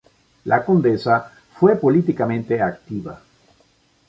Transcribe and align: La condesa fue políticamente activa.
La 0.45 0.65
condesa 0.65 1.31
fue 1.53 1.75
políticamente 1.75 2.59
activa. 2.59 3.21